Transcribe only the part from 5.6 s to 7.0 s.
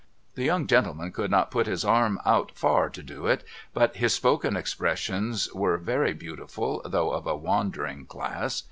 very beautiful